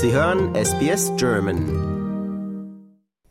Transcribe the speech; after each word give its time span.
Sie 0.00 0.12
hören 0.12 0.54
SBS 0.54 1.10
German. 1.16 1.88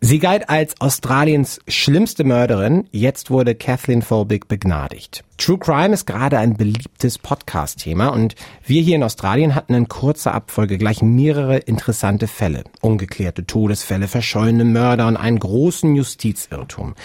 Sie 0.02 0.20
galt 0.20 0.50
als 0.50 0.76
Australiens 0.82 1.62
schlimmste 1.66 2.26
Mörderin. 2.26 2.90
Jetzt 2.92 3.32
wurde 3.32 3.55
Kathleen 3.55 4.02
Folbig 4.02 4.50
begnadigt. 4.50 5.24
True 5.38 5.58
Crime 5.58 5.94
ist 5.94 6.06
gerade 6.06 6.40
ein 6.40 6.58
beliebtes 6.58 7.20
Podcast-Thema 7.20 8.09
und 8.09 8.36
wir 8.66 8.82
hier 8.82 8.98
in 8.98 9.04
Australien 9.04 9.55
hatten 9.55 9.76
in 9.76 9.88
kurzer 9.88 10.34
Abfolge 10.34 10.77
gleich 10.77 11.02
mehrere 11.02 11.58
interessante 11.58 12.27
Fälle. 12.27 12.66
Ungeklärte 12.81 13.45
Todesfälle, 13.45 14.09
verschollene 14.09 14.66
Mörder 14.66 15.08
und 15.08 15.16
einen 15.16 15.40
großen 15.40 15.95
Justizirrtum. 15.95 16.95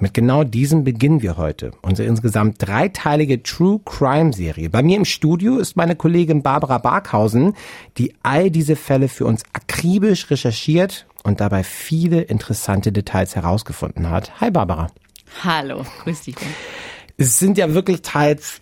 Mit 0.00 0.14
genau 0.14 0.44
diesem 0.44 0.84
beginnen 0.84 1.22
wir 1.22 1.36
heute. 1.36 1.72
Unsere 1.82 2.06
insgesamt 2.06 2.56
dreiteilige 2.58 3.42
True 3.42 3.80
Crime 3.84 4.32
Serie. 4.32 4.70
Bei 4.70 4.80
mir 4.80 4.96
im 4.96 5.04
Studio 5.04 5.58
ist 5.58 5.76
meine 5.76 5.96
Kollegin 5.96 6.44
Barbara 6.44 6.78
Barkhausen, 6.78 7.54
die 7.96 8.14
all 8.22 8.48
diese 8.52 8.76
Fälle 8.76 9.08
für 9.08 9.26
uns 9.26 9.42
akribisch 9.52 10.30
recherchiert 10.30 11.06
und 11.24 11.40
dabei 11.40 11.64
viele 11.64 12.20
interessante 12.20 12.92
Details 12.92 13.34
herausgefunden 13.34 14.08
hat. 14.08 14.40
Hi 14.40 14.52
Barbara. 14.52 14.86
Hallo, 15.42 15.84
grüß 16.04 16.22
dich. 16.22 16.36
Es 17.16 17.40
sind 17.40 17.58
ja 17.58 17.74
wirklich 17.74 18.02
teils 18.02 18.60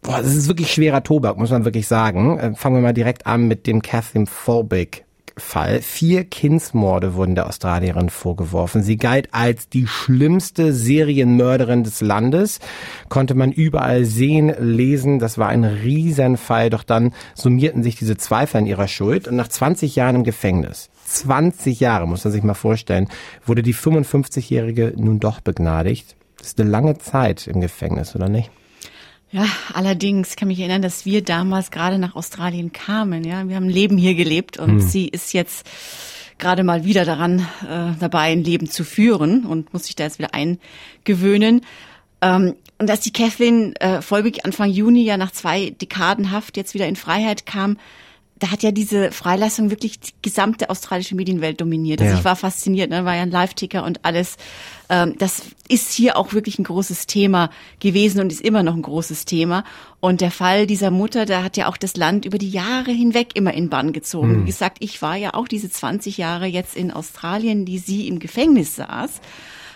Boah, 0.00 0.20
das 0.20 0.34
ist 0.34 0.48
wirklich 0.48 0.72
schwerer 0.72 1.04
Tobak, 1.04 1.36
muss 1.36 1.50
man 1.50 1.64
wirklich 1.64 1.86
sagen. 1.86 2.36
Äh, 2.38 2.54
fangen 2.56 2.74
wir 2.76 2.82
mal 2.82 2.92
direkt 2.92 3.26
an 3.26 3.46
mit 3.46 3.68
dem 3.68 3.82
Catherine 3.82 4.26
Folbig 4.26 5.04
Fall. 5.36 5.80
Vier 5.80 6.24
Kindsmorde 6.24 7.14
wurden 7.14 7.34
der 7.34 7.46
Australierin 7.46 8.10
vorgeworfen. 8.10 8.82
Sie 8.82 8.96
galt 8.96 9.28
als 9.32 9.68
die 9.68 9.86
schlimmste 9.86 10.72
Serienmörderin 10.72 11.84
des 11.84 12.00
Landes. 12.00 12.60
Konnte 13.08 13.34
man 13.34 13.52
überall 13.52 14.04
sehen, 14.04 14.54
lesen. 14.58 15.18
Das 15.18 15.38
war 15.38 15.48
ein 15.48 15.64
Riesenfall. 15.64 16.70
Doch 16.70 16.82
dann 16.82 17.12
summierten 17.34 17.82
sich 17.82 17.96
diese 17.96 18.16
Zweifel 18.16 18.58
an 18.58 18.66
ihrer 18.66 18.88
Schuld. 18.88 19.28
Und 19.28 19.36
nach 19.36 19.48
20 19.48 19.96
Jahren 19.96 20.16
im 20.16 20.24
Gefängnis, 20.24 20.90
20 21.06 21.80
Jahre, 21.80 22.06
muss 22.06 22.24
man 22.24 22.32
sich 22.32 22.42
mal 22.42 22.54
vorstellen, 22.54 23.08
wurde 23.46 23.62
die 23.62 23.74
55-Jährige 23.74 24.94
nun 24.96 25.20
doch 25.20 25.40
begnadigt. 25.40 26.16
Das 26.38 26.48
ist 26.48 26.60
eine 26.60 26.70
lange 26.70 26.98
Zeit 26.98 27.46
im 27.46 27.60
Gefängnis, 27.60 28.16
oder 28.16 28.28
nicht? 28.28 28.50
Ja, 29.32 29.46
allerdings 29.72 30.36
kann 30.36 30.48
mich 30.48 30.60
erinnern, 30.60 30.82
dass 30.82 31.06
wir 31.06 31.24
damals 31.24 31.70
gerade 31.70 31.98
nach 31.98 32.14
Australien 32.14 32.72
kamen. 32.72 33.24
Ja, 33.24 33.48
wir 33.48 33.56
haben 33.56 33.64
ein 33.64 33.70
Leben 33.70 33.96
hier 33.96 34.14
gelebt 34.14 34.58
und 34.58 34.70
hm. 34.70 34.80
sie 34.80 35.08
ist 35.08 35.32
jetzt 35.32 35.66
gerade 36.38 36.64
mal 36.64 36.84
wieder 36.84 37.06
daran 37.06 37.40
äh, 37.62 37.98
dabei, 37.98 38.32
ein 38.32 38.44
Leben 38.44 38.68
zu 38.68 38.84
führen 38.84 39.46
und 39.46 39.72
muss 39.72 39.84
sich 39.84 39.96
da 39.96 40.04
jetzt 40.04 40.18
wieder 40.18 40.34
eingewöhnen. 40.34 41.62
Ähm, 42.20 42.56
und 42.78 42.90
dass 42.90 43.00
die 43.00 43.12
Kathleen 43.12 43.74
äh, 43.76 44.02
Volbig 44.02 44.44
Anfang 44.44 44.68
Juni 44.68 45.02
ja 45.02 45.16
nach 45.16 45.30
zwei 45.30 45.70
Dekaden 45.70 46.30
Haft 46.30 46.58
jetzt 46.58 46.74
wieder 46.74 46.86
in 46.86 46.96
Freiheit 46.96 47.46
kam, 47.46 47.78
da 48.42 48.50
hat 48.50 48.64
ja 48.64 48.72
diese 48.72 49.12
Freilassung 49.12 49.70
wirklich 49.70 50.00
die 50.00 50.10
gesamte 50.20 50.68
australische 50.68 51.14
Medienwelt 51.14 51.60
dominiert. 51.60 52.00
Also 52.00 52.14
ja. 52.14 52.18
ich 52.18 52.24
war 52.24 52.34
fasziniert, 52.34 52.90
ne? 52.90 53.04
war 53.04 53.14
ja 53.14 53.22
ein 53.22 53.30
Live-Ticker 53.30 53.84
und 53.84 54.04
alles. 54.04 54.36
Ähm, 54.88 55.14
das 55.16 55.42
ist 55.68 55.92
hier 55.92 56.16
auch 56.16 56.32
wirklich 56.32 56.58
ein 56.58 56.64
großes 56.64 57.06
Thema 57.06 57.50
gewesen 57.78 58.20
und 58.20 58.32
ist 58.32 58.40
immer 58.40 58.64
noch 58.64 58.74
ein 58.74 58.82
großes 58.82 59.26
Thema. 59.26 59.62
Und 60.00 60.20
der 60.20 60.32
Fall 60.32 60.66
dieser 60.66 60.90
Mutter, 60.90 61.24
da 61.24 61.44
hat 61.44 61.56
ja 61.56 61.68
auch 61.68 61.76
das 61.76 61.96
Land 61.96 62.24
über 62.24 62.38
die 62.38 62.50
Jahre 62.50 62.90
hinweg 62.90 63.28
immer 63.34 63.54
in 63.54 63.68
Bann 63.68 63.92
gezogen. 63.92 64.32
Mhm. 64.32 64.42
Wie 64.42 64.46
gesagt, 64.46 64.78
ich 64.80 65.00
war 65.02 65.14
ja 65.14 65.34
auch 65.34 65.46
diese 65.46 65.70
20 65.70 66.18
Jahre 66.18 66.46
jetzt 66.46 66.74
in 66.74 66.90
Australien, 66.90 67.64
die 67.64 67.78
sie 67.78 68.08
im 68.08 68.18
Gefängnis 68.18 68.74
saß. 68.74 69.20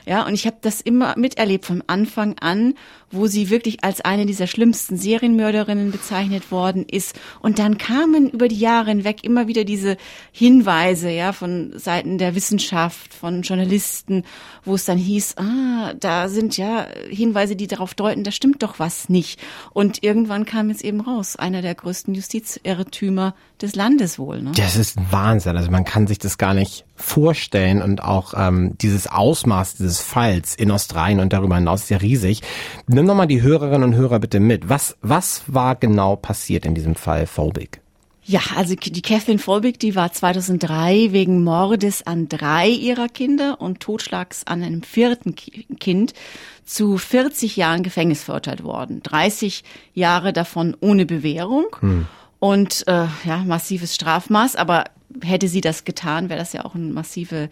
Ja, 0.07 0.25
und 0.25 0.35
ich 0.35 0.47
habe 0.47 0.57
das 0.61 0.81
immer 0.81 1.19
miterlebt 1.19 1.67
vom 1.67 1.83
Anfang 1.89 2.37
an, 2.39 2.75
wo 3.11 3.27
sie 3.27 3.51
wirklich 3.51 3.83
als 3.83 4.01
eine 4.01 4.25
dieser 4.27 4.47
schlimmsten 4.47 4.97
Serienmörderinnen 4.97 5.91
bezeichnet 5.91 6.51
worden 6.51 6.85
ist. 6.89 7.19
Und 7.41 7.59
dann 7.59 7.77
kamen 7.77 8.31
über 8.31 8.49
die 8.49 8.59
Jahre 8.59 8.91
hinweg 8.91 9.25
immer 9.25 9.49
wieder 9.49 9.65
diese 9.65 9.97
Hinweise, 10.33 11.11
ja, 11.11 11.33
von 11.33 11.73
Seiten 11.77 12.19
der 12.19 12.35
Wissenschaft, 12.35 13.15
von 13.15 13.43
Journalisten, 13.43 14.25
wo 14.65 14.75
es 14.75 14.85
dann 14.85 14.99
hieß, 14.99 15.37
ah, 15.39 15.95
da 15.99 16.29
sind 16.29 16.57
ja 16.57 16.87
Hinweise, 17.09 17.57
die 17.57 17.67
darauf 17.67 17.95
deuten, 17.95 18.25
da 18.25 18.31
stimmt 18.31 18.63
doch 18.63 18.79
was 18.79 19.09
nicht. 19.09 19.41
Und 19.73 20.03
irgendwann 20.03 20.45
kam 20.45 20.69
jetzt 20.69 20.85
eben 20.85 21.01
raus, 21.01 21.37
einer 21.37 21.63
der 21.63 21.75
größten 21.75 22.15
Justizirrtümer 22.15 23.35
des 23.61 23.75
Landes 23.75 24.19
wohl. 24.19 24.43
Ne? 24.43 24.53
Das 24.57 24.77
ist 24.77 24.97
Wahnsinn. 25.11 25.57
Also 25.57 25.71
man 25.71 25.85
kann 25.85 26.07
sich 26.07 26.19
das 26.19 26.39
gar 26.39 26.55
nicht 26.55 26.85
vorstellen 26.95 27.83
und 27.83 28.03
auch 28.03 28.35
ähm, 28.37 28.77
dieses 28.79 29.07
Ausmaß 29.07 29.77
dieses 29.77 29.96
Falls 30.01 30.55
in 30.55 30.71
Australien 30.71 31.21
und 31.21 31.33
darüber 31.33 31.57
hinaus 31.57 31.85
ist 31.85 31.91
ja 31.91 31.99
riesig. 31.99 32.43
Nimm 32.87 33.07
nochmal 33.07 33.27
die 33.27 33.43
Hörerinnen 33.43 33.85
und 33.85 33.95
Hörer 33.95 34.19
bitte 34.19 34.41
mit. 34.41 34.69
Was, 34.69 34.97
was 35.03 35.43
war 35.47 35.77
genau 35.77 36.17
passiert 36.17 36.67
in 36.67 36.75
diesem 36.75 36.95
Fall 36.95 37.27
Folbig? 37.27 37.81
Ja, 38.29 38.41
also 38.57 38.75
die 38.75 39.03
Kathleen 39.03 39.39
Folbig, 39.39 39.79
die 39.79 39.95
war 39.95 40.11
2003 40.11 41.13
wegen 41.13 41.45
Mordes 41.45 42.05
an 42.05 42.29
drei 42.29 42.69
ihrer 42.69 43.09
Kinder 43.09 43.61
und 43.61 43.79
Totschlags 43.79 44.45
an 44.49 44.65
einem 44.65 44.83
vierten 44.83 45.37
Kind 45.37 46.13
zu 46.65 46.99
40 46.99 47.55
Jahren 47.57 47.85
Gefängnis 47.85 48.25
verurteilt 48.25 48.65
worden. 48.65 49.01
30 49.05 49.63
Jahre 49.95 50.33
davon 50.33 50.77
ohne 50.81 51.07
Bewährung. 51.07 51.67
Hm. 51.79 52.07
Und 52.39 52.87
äh, 52.87 53.07
ja, 53.25 53.39
massives 53.45 53.95
Strafmaß, 53.95 54.57
aber 54.57 54.85
hätte 55.23 55.49
sie 55.49 55.61
das 55.61 55.85
getan, 55.85 56.29
wäre 56.29 56.39
das 56.39 56.53
ja 56.53 56.65
auch 56.65 56.75
eine 56.75 56.93
massive 56.93 57.49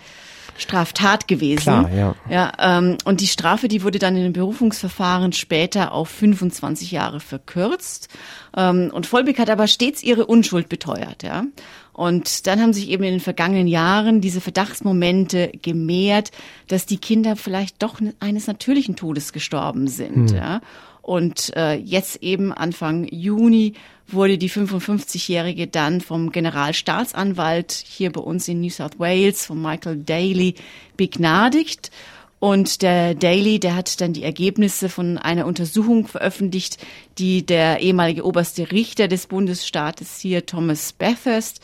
Straftat 0.56 1.26
gewesen. 1.26 1.62
Klar, 1.62 1.90
ja. 1.90 2.14
ja 2.28 2.52
ähm, 2.58 2.98
und 3.04 3.20
die 3.20 3.26
Strafe, 3.26 3.68
die 3.68 3.82
wurde 3.82 3.98
dann 3.98 4.16
in 4.16 4.22
den 4.22 4.32
Berufungsverfahren 4.32 5.32
später 5.32 5.92
auf 5.92 6.08
25 6.08 6.92
Jahre 6.92 7.20
verkürzt. 7.20 8.08
Ähm, 8.56 8.90
und 8.92 9.06
Volbeck 9.06 9.38
hat 9.38 9.50
aber 9.50 9.66
stets 9.66 10.02
ihre 10.02 10.26
Unschuld 10.26 10.68
beteuert, 10.68 11.22
ja. 11.22 11.44
Und 11.92 12.48
dann 12.48 12.60
haben 12.60 12.72
sich 12.72 12.88
eben 12.88 13.04
in 13.04 13.12
den 13.12 13.20
vergangenen 13.20 13.68
Jahren 13.68 14.20
diese 14.20 14.40
Verdachtsmomente 14.40 15.52
gemehrt, 15.62 16.32
dass 16.66 16.86
die 16.86 16.98
Kinder 16.98 17.36
vielleicht 17.36 17.82
doch 17.84 18.00
eines 18.18 18.48
natürlichen 18.48 18.96
Todes 18.96 19.32
gestorben 19.32 19.86
sind, 19.86 20.30
hm. 20.30 20.36
ja. 20.36 20.60
Und 21.04 21.54
äh, 21.54 21.74
jetzt 21.74 22.22
eben 22.22 22.50
Anfang 22.50 23.06
Juni 23.10 23.74
wurde 24.08 24.38
die 24.38 24.48
55-Jährige 24.48 25.66
dann 25.66 26.00
vom 26.00 26.32
Generalstaatsanwalt 26.32 27.72
hier 27.72 28.10
bei 28.10 28.22
uns 28.22 28.48
in 28.48 28.62
New 28.62 28.70
South 28.70 28.98
Wales, 28.98 29.44
von 29.44 29.60
Michael 29.60 29.98
Daly, 29.98 30.54
begnadigt. 30.96 31.90
Und 32.38 32.80
der 32.80 33.14
Daly, 33.14 33.60
der 33.60 33.76
hat 33.76 34.00
dann 34.00 34.14
die 34.14 34.22
Ergebnisse 34.22 34.88
von 34.88 35.18
einer 35.18 35.44
Untersuchung 35.44 36.06
veröffentlicht, 36.06 36.78
die 37.18 37.44
der 37.44 37.80
ehemalige 37.80 38.24
oberste 38.24 38.72
Richter 38.72 39.06
des 39.06 39.26
Bundesstaates 39.26 40.18
hier, 40.20 40.46
Thomas 40.46 40.94
Bathurst, 40.94 41.60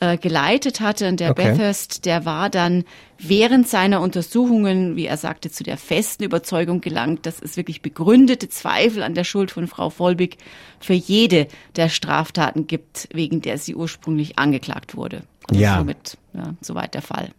äh, 0.00 0.18
geleitet 0.18 0.80
hatte. 0.80 1.08
Und 1.08 1.20
der 1.20 1.30
okay. 1.30 1.50
Bathurst, 1.50 2.04
der 2.04 2.24
war 2.24 2.50
dann 2.50 2.84
während 3.18 3.68
seiner 3.68 4.00
Untersuchungen, 4.00 4.96
wie 4.96 5.06
er 5.06 5.16
sagte, 5.16 5.50
zu 5.50 5.64
der 5.64 5.76
festen 5.76 6.24
Überzeugung 6.24 6.80
gelangt, 6.80 7.26
dass 7.26 7.40
es 7.40 7.56
wirklich 7.56 7.82
begründete 7.82 8.48
Zweifel 8.48 9.02
an 9.02 9.14
der 9.14 9.24
Schuld 9.24 9.50
von 9.50 9.66
Frau 9.66 9.90
Volbig 9.90 10.38
für 10.80 10.94
jede 10.94 11.46
der 11.76 11.88
Straftaten 11.88 12.66
gibt, 12.66 13.08
wegen 13.12 13.40
der 13.40 13.58
sie 13.58 13.74
ursprünglich 13.74 14.38
angeklagt 14.38 14.96
wurde. 14.96 15.22
Und 15.50 15.58
ja. 15.58 15.78
Somit, 15.78 16.18
ja, 16.32 16.54
soweit 16.60 16.94
der 16.94 17.02
Fall. 17.02 17.30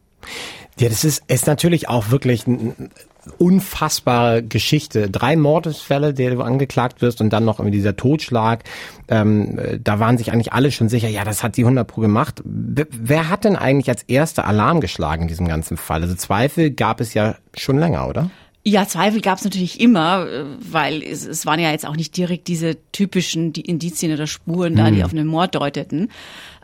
Ja, 0.80 0.90
das 0.90 1.04
ist, 1.04 1.24
ist 1.28 1.48
natürlich 1.48 1.88
auch 1.90 2.10
wirklich 2.10 2.48
ein 2.48 2.92
unfassbare 3.38 4.44
Geschichte. 4.44 5.09
Drei 5.09 5.36
Mordesfälle, 5.36 6.13
der 6.13 6.31
du 6.31 6.41
angeklagt 6.41 7.02
wirst 7.02 7.22
und 7.22 7.31
dann 7.31 7.46
noch 7.46 7.59
irgendwie 7.59 7.78
dieser 7.78 7.96
Totschlag. 7.96 8.63
Ähm, 9.08 9.59
da 9.84 10.00
waren 10.00 10.18
sich 10.18 10.31
eigentlich 10.31 10.53
alle 10.53 10.72
schon 10.72 10.90
sicher, 10.90 11.09
ja, 11.09 11.24
das 11.24 11.44
hat 11.44 11.58
die 11.58 11.63
100 11.63 11.88
Pro 11.88 12.02
gemacht. 12.02 12.41
wer 12.46 13.30
hat 13.30 13.44
denn 13.44 13.56
eigentlich 13.56 13.90
als 13.90 14.03
erster 14.03 14.46
Alarm 14.46 14.81
geschlagen 14.81 15.24
in 15.24 15.28
diesem 15.28 15.47
ganzen 15.47 15.78
Fall? 15.78 16.02
Also 16.02 16.16
Zweifel 16.16 16.72
gab 16.72 17.02
es 17.02 17.13
ja 17.13 17.36
schon 17.56 17.78
länger, 17.78 18.08
oder? 18.08 18.30
Ja, 18.68 18.88
Zweifel 18.88 19.22
gab 19.22 19.38
es 19.38 19.44
natürlich 19.44 19.80
immer, 19.80 20.25
äh, 20.28 20.44
weil 20.59 21.03
es, 21.03 21.25
es 21.25 21.46
waren 21.46 21.59
ja 21.59 21.69
jetzt 21.72 21.86
auch 21.86 21.96
nicht 21.96 22.18
direkt 22.18 22.47
diese 22.47 22.78
typischen 22.92 23.53
die 23.53 23.62
Indizien 23.62 24.12
oder 24.12 24.25
Spuren 24.25 24.72
hm. 24.72 24.77
da, 24.77 24.89
die 24.89 24.98
hm. 24.98 25.06
auf 25.06 25.12
einen 25.12 25.27
Mord 25.27 25.54
deuteten. 25.54 26.10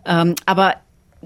Ähm, 0.06 0.36
aber 0.48 0.76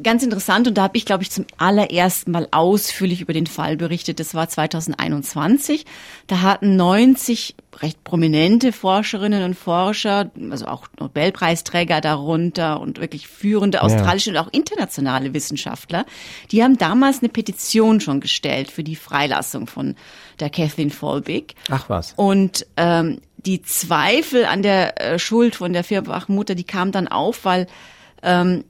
Ganz 0.01 0.23
interessant 0.23 0.67
und 0.67 0.77
da 0.77 0.83
habe 0.83 0.97
ich, 0.97 1.05
glaube 1.05 1.23
ich, 1.23 1.31
zum 1.31 1.45
allerersten 1.57 2.31
Mal 2.31 2.47
ausführlich 2.51 3.21
über 3.21 3.33
den 3.33 3.47
Fall 3.47 3.77
berichtet. 3.77 4.19
Das 4.19 4.33
war 4.33 4.49
2021. 4.49 5.85
Da 6.27 6.41
hatten 6.41 6.75
90 6.75 7.55
recht 7.81 8.03
prominente 8.03 8.71
Forscherinnen 8.71 9.43
und 9.43 9.55
Forscher, 9.55 10.31
also 10.49 10.65
auch 10.67 10.87
Nobelpreisträger 10.99 12.01
darunter 12.01 12.79
und 12.79 12.99
wirklich 12.99 13.27
führende 13.27 13.81
australische 13.83 14.31
ja. 14.31 14.41
und 14.41 14.47
auch 14.47 14.53
internationale 14.53 15.33
Wissenschaftler, 15.33 16.05
die 16.51 16.63
haben 16.63 16.77
damals 16.77 17.19
eine 17.19 17.29
Petition 17.29 17.99
schon 17.99 18.19
gestellt 18.19 18.71
für 18.71 18.83
die 18.83 18.95
Freilassung 18.95 19.67
von 19.67 19.95
der 20.39 20.49
Kathleen 20.49 20.89
Folbig. 20.89 21.55
Ach 21.69 21.89
was. 21.89 22.13
Und 22.15 22.65
ähm, 22.77 23.21
die 23.37 23.61
Zweifel 23.61 24.45
an 24.45 24.61
der 24.61 25.01
äh, 25.01 25.19
Schuld 25.19 25.55
von 25.55 25.73
der 25.73 25.83
vierfachen 25.83 26.35
Mutter, 26.35 26.55
die 26.55 26.63
kamen 26.63 26.91
dann 26.91 27.07
auf, 27.07 27.45
weil 27.45 27.67
ähm, 28.23 28.63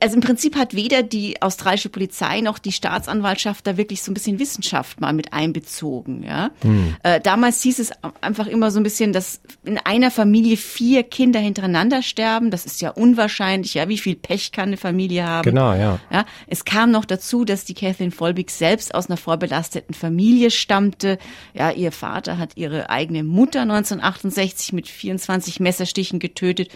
also 0.00 0.14
im 0.16 0.20
Prinzip 0.20 0.56
hat 0.56 0.74
weder 0.74 1.02
die 1.02 1.40
australische 1.42 1.88
Polizei 1.88 2.40
noch 2.40 2.58
die 2.58 2.72
Staatsanwaltschaft 2.72 3.66
da 3.66 3.76
wirklich 3.76 4.02
so 4.02 4.10
ein 4.10 4.14
bisschen 4.14 4.38
Wissenschaft 4.38 5.00
mal 5.00 5.12
mit 5.12 5.32
einbezogen. 5.32 6.22
Ja, 6.22 6.50
hm. 6.62 6.96
äh, 7.02 7.20
damals 7.20 7.62
hieß 7.62 7.78
es 7.78 7.92
einfach 8.20 8.46
immer 8.46 8.70
so 8.70 8.80
ein 8.80 8.82
bisschen, 8.82 9.12
dass 9.12 9.40
in 9.64 9.78
einer 9.78 10.10
Familie 10.10 10.56
vier 10.56 11.02
Kinder 11.02 11.40
hintereinander 11.40 12.02
sterben. 12.02 12.50
Das 12.50 12.66
ist 12.66 12.80
ja 12.80 12.90
unwahrscheinlich. 12.90 13.74
Ja, 13.74 13.88
wie 13.88 13.98
viel 13.98 14.16
Pech 14.16 14.52
kann 14.52 14.68
eine 14.68 14.76
Familie 14.76 15.26
haben? 15.26 15.44
Genau, 15.44 15.74
ja. 15.74 15.98
Ja, 16.10 16.24
es 16.46 16.64
kam 16.64 16.90
noch 16.90 17.04
dazu, 17.04 17.44
dass 17.44 17.64
die 17.64 17.74
Kathleen 17.74 18.12
Volbig 18.12 18.50
selbst 18.50 18.94
aus 18.94 19.08
einer 19.08 19.16
vorbelasteten 19.16 19.94
Familie 19.94 20.50
stammte. 20.50 21.18
Ja, 21.54 21.70
ihr 21.70 21.92
Vater 21.92 22.38
hat 22.38 22.56
ihre 22.56 22.90
eigene 22.90 23.24
Mutter 23.24 23.62
1968 23.62 24.72
mit 24.72 24.88
24 24.88 25.60
Messerstichen 25.60 26.18
getötet 26.18 26.70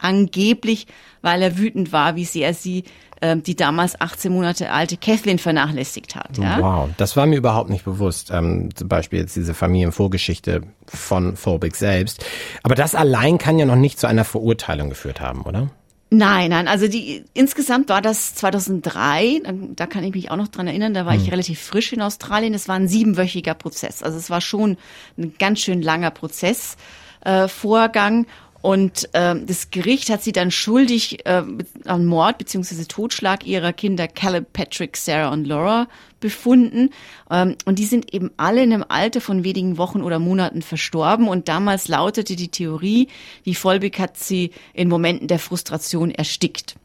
angeblich, 0.00 0.86
weil 1.22 1.42
er 1.42 1.58
wütend 1.58 1.92
war, 1.92 2.16
wie 2.16 2.24
sehr 2.24 2.54
sie 2.54 2.84
äh, 3.20 3.36
die 3.36 3.56
damals 3.56 4.00
18 4.00 4.32
Monate 4.32 4.70
alte 4.70 4.96
Kathleen 4.96 5.38
vernachlässigt 5.38 6.14
hat. 6.14 6.38
Ja? 6.38 6.60
Wow, 6.60 6.90
das 6.96 7.16
war 7.16 7.26
mir 7.26 7.36
überhaupt 7.36 7.70
nicht 7.70 7.84
bewusst. 7.84 8.30
Ähm, 8.30 8.74
zum 8.74 8.88
Beispiel 8.88 9.20
jetzt 9.20 9.36
diese 9.36 9.54
Familienvorgeschichte 9.54 10.62
von 10.86 11.36
Phobik 11.36 11.76
selbst. 11.76 12.24
Aber 12.62 12.74
das 12.74 12.94
allein 12.94 13.38
kann 13.38 13.58
ja 13.58 13.66
noch 13.66 13.76
nicht 13.76 13.98
zu 13.98 14.06
einer 14.06 14.24
Verurteilung 14.24 14.90
geführt 14.90 15.20
haben, 15.20 15.42
oder? 15.42 15.70
Nein, 16.10 16.50
nein, 16.50 16.68
also 16.68 16.86
die 16.86 17.24
insgesamt 17.34 17.88
war 17.88 18.00
das 18.00 18.36
2003, 18.36 19.42
da 19.74 19.86
kann 19.86 20.04
ich 20.04 20.14
mich 20.14 20.30
auch 20.30 20.36
noch 20.36 20.48
dran 20.48 20.68
erinnern, 20.68 20.94
da 20.94 21.06
war 21.06 21.14
hm. 21.14 21.22
ich 21.22 21.32
relativ 21.32 21.60
frisch 21.60 21.92
in 21.92 22.02
Australien, 22.02 22.54
es 22.54 22.68
war 22.68 22.76
ein 22.76 22.86
siebenwöchiger 22.86 23.54
Prozess, 23.54 24.02
also 24.02 24.16
es 24.16 24.30
war 24.30 24.40
schon 24.40 24.76
ein 25.18 25.34
ganz 25.38 25.58
schön 25.60 25.82
langer 25.82 26.12
Prozessvorgang 26.12 28.24
äh, 28.24 28.28
und 28.64 29.10
äh, 29.12 29.34
das 29.44 29.70
Gericht 29.70 30.08
hat 30.08 30.22
sie 30.22 30.32
dann 30.32 30.50
schuldig 30.50 31.26
äh, 31.26 31.42
an 31.84 32.06
Mord 32.06 32.38
bzw. 32.38 32.86
Totschlag 32.86 33.46
ihrer 33.46 33.74
Kinder 33.74 34.08
Caleb, 34.08 34.54
Patrick, 34.54 34.96
Sarah 34.96 35.34
und 35.34 35.46
Laura 35.46 35.86
befunden. 36.18 36.88
Ähm, 37.30 37.56
und 37.66 37.78
die 37.78 37.84
sind 37.84 38.14
eben 38.14 38.30
alle 38.38 38.62
in 38.62 38.72
einem 38.72 38.86
Alter 38.88 39.20
von 39.20 39.44
wenigen 39.44 39.76
Wochen 39.76 40.00
oder 40.00 40.18
Monaten 40.18 40.62
verstorben. 40.62 41.28
Und 41.28 41.48
damals 41.48 41.88
lautete 41.88 42.36
die 42.36 42.48
Theorie, 42.48 43.08
die 43.44 43.54
Volbeck 43.54 43.98
hat 43.98 44.16
sie 44.16 44.50
in 44.72 44.88
Momenten 44.88 45.28
der 45.28 45.40
Frustration 45.40 46.10
erstickt. 46.10 46.76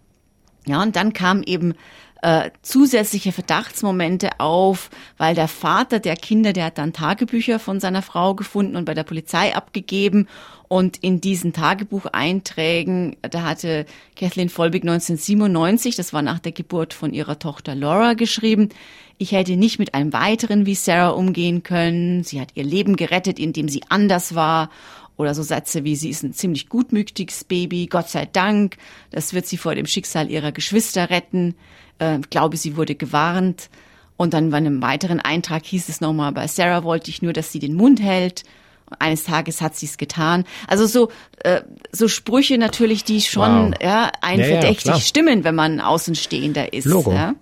Ja, 0.67 0.81
und 0.83 0.97
dann 0.97 1.13
kam 1.13 1.43
eben 1.43 1.75
äh, 2.21 2.51
zusätzliche 2.61 3.31
Verdachtsmomente 3.31 4.39
auf, 4.39 4.89
weil 5.17 5.35
der 5.35 5.47
Vater 5.47 5.99
der 5.99 6.15
Kinder, 6.15 6.53
der 6.53 6.65
hat 6.65 6.77
dann 6.77 6.93
Tagebücher 6.93 7.59
von 7.59 7.79
seiner 7.79 8.01
Frau 8.01 8.35
gefunden 8.35 8.75
und 8.75 8.85
bei 8.85 8.93
der 8.93 9.03
Polizei 9.03 9.55
abgegeben. 9.55 10.27
Und 10.67 10.97
in 10.97 11.19
diesen 11.19 11.51
Tagebucheinträgen, 11.53 13.15
da 13.21 13.43
hatte 13.43 13.85
Kathleen 14.15 14.49
Volbig 14.49 14.83
1997, 14.83 15.95
das 15.95 16.13
war 16.13 16.21
nach 16.21 16.39
der 16.39 16.51
Geburt 16.51 16.93
von 16.93 17.13
ihrer 17.13 17.39
Tochter 17.39 17.73
Laura, 17.73 18.13
geschrieben, 18.13 18.69
ich 19.17 19.31
hätte 19.31 19.57
nicht 19.57 19.79
mit 19.79 19.93
einem 19.95 20.13
weiteren 20.13 20.65
wie 20.65 20.75
Sarah 20.75 21.09
umgehen 21.09 21.63
können. 21.63 22.23
Sie 22.23 22.39
hat 22.39 22.51
ihr 22.55 22.63
Leben 22.63 22.95
gerettet, 22.95 23.37
indem 23.37 23.67
sie 23.67 23.81
anders 23.89 24.33
war. 24.33 24.69
Oder 25.17 25.35
so 25.35 25.43
Sätze 25.43 25.83
wie, 25.83 25.97
sie 25.97 26.09
ist 26.09 26.23
ein 26.23 26.33
ziemlich 26.33 26.69
gutmütiges 26.69 27.43
Baby, 27.43 27.87
Gott 27.87 28.07
sei 28.07 28.25
Dank. 28.25 28.77
Das 29.11 29.33
wird 29.33 29.45
sie 29.45 29.57
vor 29.57 29.75
dem 29.75 29.85
Schicksal 29.85 30.31
ihrer 30.31 30.53
Geschwister 30.53 31.09
retten 31.09 31.55
äh, 31.99 32.19
glaube, 32.29 32.57
sie 32.57 32.75
wurde 32.75 32.95
gewarnt. 32.95 33.69
Und 34.17 34.33
dann 34.33 34.49
bei 34.49 34.57
einem 34.57 34.81
weiteren 34.81 35.21
Eintrag 35.21 35.65
hieß 35.65 35.87
es 35.87 36.01
nochmal, 36.01 36.33
bei 36.33 36.47
Sarah 36.47 36.83
wollte 36.83 37.09
ich 37.09 37.21
nur, 37.21 37.31
dass 37.31 37.53
sie 37.53 37.59
den 37.59 37.75
Mund 37.75 38.01
hält. 38.01 38.43
Eines 38.97 39.23
Tages 39.23 39.61
hat 39.61 39.77
sie 39.77 39.85
es 39.85 39.97
getan. 39.97 40.45
Also 40.67 40.87
so 40.87 41.09
äh, 41.43 41.61
so 41.91 42.07
Sprüche 42.07 42.57
natürlich, 42.57 43.03
die 43.03 43.21
schon 43.21 43.71
wow. 43.71 43.81
ja 43.81 44.11
einen 44.21 44.41
ja, 44.41 44.47
verdächtig 44.47 44.93
ja, 44.93 44.99
stimmen, 44.99 45.43
wenn 45.43 45.55
man 45.55 45.79
Außenstehender 45.79 46.73
ist. 46.73 46.85
Logo. 46.85 47.13
Ja? 47.13 47.35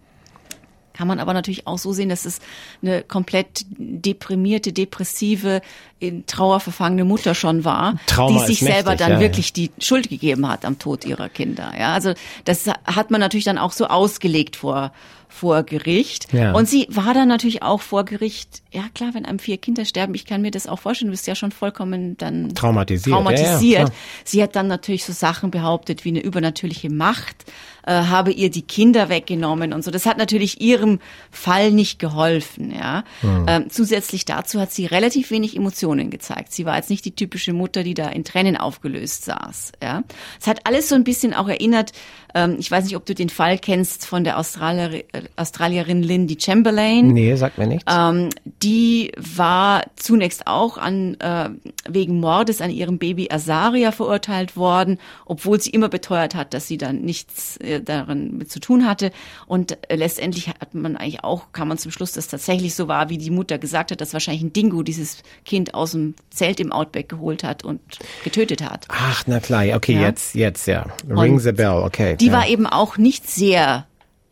Kann 0.97 1.07
man 1.07 1.19
aber 1.19 1.33
natürlich 1.33 1.67
auch 1.67 1.77
so 1.77 1.94
sehen, 1.94 2.09
dass 2.09 2.25
es 2.25 2.39
eine 2.81 3.03
komplett 3.03 3.65
deprimierte, 3.77 4.73
depressive, 4.73 5.61
in 5.99 6.25
Trauer 6.25 6.59
verfangene 6.59 7.05
Mutter 7.05 7.35
schon 7.35 7.65
war, 7.65 7.95
Trauma 8.07 8.39
die 8.39 8.45
sich 8.45 8.61
mächtig, 8.61 8.75
selber 8.75 8.95
dann 8.95 9.13
ja, 9.13 9.19
wirklich 9.19 9.53
die 9.53 9.71
Schuld 9.79 10.09
gegeben 10.09 10.47
hat 10.47 10.65
am 10.65 10.79
Tod 10.79 11.05
ihrer 11.05 11.29
Kinder. 11.29 11.73
Ja, 11.77 11.94
also 11.94 12.13
das 12.45 12.67
hat 12.67 13.11
man 13.11 13.19
natürlich 13.19 13.45
dann 13.45 13.57
auch 13.57 13.71
so 13.71 13.88
ausgelegt 13.88 14.55
vor 14.55 14.91
vor 15.29 15.63
Gericht. 15.63 16.33
Ja. 16.33 16.53
Und 16.53 16.69
sie 16.69 16.88
war 16.89 17.13
dann 17.13 17.27
natürlich 17.27 17.61
auch 17.61 17.81
vor 17.81 18.05
Gericht. 18.05 18.63
Ja 18.71 18.83
klar, 18.94 19.13
wenn 19.13 19.25
einem 19.25 19.39
vier 19.39 19.57
Kinder 19.57 19.85
sterben, 19.85 20.15
ich 20.15 20.25
kann 20.25 20.41
mir 20.41 20.51
das 20.51 20.67
auch 20.67 20.79
vorstellen. 20.79 21.09
Du 21.09 21.11
bist 21.11 21.27
ja 21.27 21.35
schon 21.35 21.51
vollkommen 21.51 22.17
dann 22.17 22.55
traumatisiert. 22.55 23.13
traumatisiert. 23.13 23.91
sie 24.23 24.41
hat 24.41 24.55
dann 24.55 24.67
natürlich 24.67 25.05
so 25.05 25.13
Sachen 25.13 25.51
behauptet 25.51 26.05
wie 26.05 26.09
eine 26.09 26.21
übernatürliche 26.21 26.89
Macht 26.89 27.45
äh, 27.88 27.92
habe 27.92 28.31
ihr 28.31 28.51
die 28.51 28.62
Kinder 28.62 29.10
weggenommen 29.10 29.74
und 29.74 29.84
so. 29.84 29.92
Das 29.92 30.06
hat 30.06 30.18
natürlich 30.18 30.62
ihrem 30.62 31.00
Fall 31.31 31.72
nicht 31.72 32.00
geholfen. 32.00 32.72
Ja. 32.72 33.04
Mhm. 33.22 33.45
Ähm, 33.48 33.66
zusätzlich 33.69 34.25
dazu 34.25 34.60
hat 34.60 34.72
sie 34.72 34.86
relativ 34.86 35.31
wenig 35.31 35.56
Emotionen 35.56 36.10
gezeigt. 36.10 36.51
Sie 36.51 36.66
war 36.66 36.75
jetzt 36.75 36.89
nicht 36.89 37.06
die 37.06 37.16
typische 37.16 37.54
Mutter, 37.54 37.84
die 37.84 37.94
da 37.94 38.10
in 38.10 38.25
Tränen 38.25 38.57
aufgelöst 38.57 39.25
saß. 39.25 39.72
Ja. 39.81 40.04
Es 40.39 40.48
hat 40.48 40.66
alles 40.66 40.89
so 40.89 40.95
ein 40.95 41.06
bisschen 41.06 41.34
auch 41.34 41.48
erinnert. 41.48 41.94
Ähm, 42.36 42.57
ich 42.60 42.69
weiß 42.69 42.84
nicht, 42.84 42.98
ob 42.98 43.06
du 43.06 43.16
den 43.16 43.30
Fall 43.30 43.57
kennst 43.57 44.06
von 44.06 44.24
der 44.24 44.38
Australier, 44.38 45.06
äh, 45.13 45.22
Australierin 45.38 46.04
Lindy 46.04 46.38
Chamberlain. 46.40 47.07
Nee, 47.07 47.36
sagt 47.36 47.57
mir 47.57 47.68
nichts. 47.68 47.86
Ähm, 47.90 48.30
die 48.62 49.12
war 49.18 49.83
zunächst 49.95 50.45
auch 50.45 50.78
an 50.78 51.16
äh, 51.22 51.50
wegen 51.88 52.19
Mordes 52.19 52.60
an 52.60 52.69
ihrem 52.69 52.98
Baby 52.98 53.30
Azaria 53.31 53.94
verurteilt 53.94 54.57
worden, 54.57 55.00
obwohl 55.25 55.62
sie 55.62 55.69
immer 55.69 55.88
beteuert 55.88 56.36
hat, 56.36 56.54
dass 56.54 56.68
sie 56.68 56.78
dann 56.78 57.01
nichts 57.01 57.57
äh, 57.57 57.76
darin 57.81 58.38
mit 58.38 58.51
zu 58.51 58.59
tun 58.59 58.85
hatte. 58.85 59.12
Und 59.45 59.77
äh, 59.89 59.95
letztendlich 59.95 60.50
hat 60.50 60.74
man 60.74 60.95
eigentlich 60.95 61.24
auch, 61.24 61.51
kam 61.51 61.68
man 61.68 61.77
zum 61.77 61.91
Schluss, 61.91 62.12
dass 62.12 62.27
tatsächlich 62.27 62.75
so 62.75 62.88
war, 62.88 63.09
wie 63.09 63.18
die 63.18 63.29
Mutter 63.29 63.57
gesagt 63.57 63.91
hat, 63.91 64.01
dass 64.01 64.13
wahrscheinlich 64.13 64.44
ein 64.44 64.53
Dingo 64.53 64.83
dieses 64.83 65.24
Kind 65.45 65.74
aus 65.74 65.91
dem 65.91 66.15
Zelt 66.29 66.59
im 66.59 66.71
Outback 66.71 67.09
geholt 67.09 67.44
hat 67.44 67.63
und 67.63 67.81
getötet 68.24 68.63
hat. 68.63 68.85
Ach, 68.89 69.24
na 69.27 69.39
klar, 69.39 69.63
okay, 69.75 69.94
ja. 69.94 70.01
jetzt, 70.01 70.35
jetzt, 70.35 70.68
ja. 70.68 70.85
Ring 71.09 71.35
und 71.35 71.39
the 71.39 71.51
bell, 71.51 71.81
okay. 71.83 72.15
Die 72.18 72.27
ja. 72.27 72.33
war 72.33 72.47
eben 72.47 72.68
auch 72.68 72.97
nicht 72.97 73.29
sehr 73.29 73.88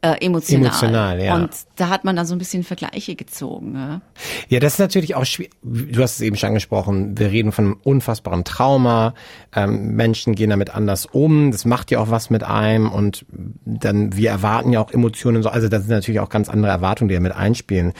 äh, 0.06 0.24
emotional. 0.24 0.66
Emotional, 0.68 1.24
ja. 1.24 1.36
Und 1.36 1.50
da 1.78 1.90
hat 1.90 2.04
man 2.06 2.16
dann 2.16 2.28
so 2.28 2.36
ein 2.36 2.38
bisschen 2.38 2.64
Vergleiche 2.64 3.16
gezogen. 3.16 3.74
Ja, 3.74 4.02
ja 4.50 4.60
das 4.60 4.74
ist 4.74 4.80
natürlich 4.80 5.16
auch 5.16 5.26
schwierig. 5.26 5.52
Du 5.64 6.02
hast 6.04 6.16
es 6.16 6.22
eben 6.22 6.36
schon 6.36 6.50
angesprochen. 6.50 7.18
Wir 7.18 7.32
reden 7.32 7.52
von 7.52 7.66
einem 7.66 7.78
unfassbaren 7.84 8.44
Trauma. 8.44 9.16
Ähm, 9.56 9.96
Menschen 9.96 10.36
gehen 10.36 10.52
damit 10.52 10.76
anders 10.76 11.08
um. 11.08 11.52
Das 11.52 11.66
macht 11.66 11.90
ja 11.90 12.00
auch 12.00 12.12
was 12.12 12.30
mit 12.30 12.44
einem. 12.44 12.92
Und 12.92 13.26
dann, 13.66 14.16
wir 14.16 14.30
erwarten 14.30 14.72
ja 14.74 14.82
auch 14.82 14.92
Emotionen. 14.92 15.42
So. 15.42 15.50
Also 15.50 15.70
das 15.70 15.82
sind 15.82 15.92
natürlich 15.92 16.20
auch 16.20 16.30
ganz 16.30 16.50
andere 16.50 16.72
Erwartungen, 16.72 17.08
die 17.08 17.16
ja 17.16 17.20
mit 17.20 17.36
einspielen 17.36 17.94